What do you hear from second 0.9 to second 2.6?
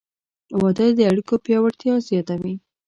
د اړیکو پیاوړتیا زیاتوي.